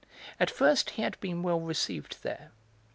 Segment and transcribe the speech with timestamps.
[0.39, 2.49] At first, he had been well received there.